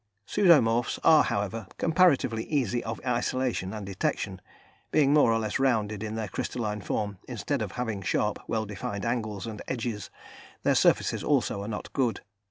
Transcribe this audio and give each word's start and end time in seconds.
Pseudomorphs 0.27 0.97
are, 1.03 1.25
however, 1.25 1.67
comparatively 1.77 2.43
easy 2.45 2.83
of 2.83 2.99
isolation 3.05 3.71
and 3.71 3.85
detection, 3.85 4.41
being 4.91 5.13
more 5.13 5.31
or 5.31 5.37
less 5.37 5.59
rounded 5.59 6.01
in 6.01 6.15
their 6.15 6.27
crystalline 6.27 6.81
form, 6.81 7.19
instead 7.27 7.61
of 7.61 7.73
having 7.73 8.01
sharp, 8.01 8.39
well 8.47 8.65
defined 8.65 9.05
angles 9.05 9.45
and 9.45 9.61
edges; 9.67 10.09
their 10.63 10.73
surfaces 10.73 11.23
also 11.23 11.61
are 11.61 11.67
not 11.67 11.93
good. 11.93 12.21